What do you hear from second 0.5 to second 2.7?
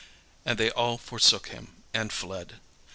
they all forsook him, and fled.